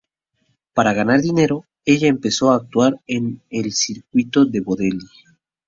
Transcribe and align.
Para 0.73 0.93
ganar 0.93 1.21
dinero, 1.21 1.65
ella 1.85 2.07
empezó 2.07 2.49
a 2.49 2.55
actuar 2.55 2.95
en 3.05 3.43
el 3.51 3.71
circuito 3.71 4.45
de 4.45 4.59
vodevil. 4.59 5.07